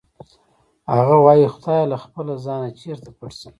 هغه 0.95 1.15
وایی 1.25 1.51
خدایه 1.55 1.85
له 1.91 1.97
خپله 2.03 2.33
ځانه 2.45 2.69
چېرې 2.79 3.09
پټ 3.17 3.31
شم 3.39 3.49